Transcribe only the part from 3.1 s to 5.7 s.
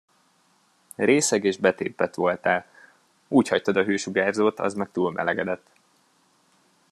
Úgy hagytad a hősugárzót, az meg túlmelegedett.